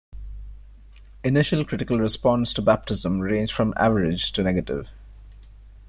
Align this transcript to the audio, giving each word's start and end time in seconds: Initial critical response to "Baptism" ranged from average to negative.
Initial 1.23 1.63
critical 1.63 1.99
response 1.99 2.53
to 2.53 2.63
"Baptism" 2.63 3.19
ranged 3.19 3.53
from 3.53 3.71
average 3.77 4.31
to 4.31 4.41
negative. 4.41 4.87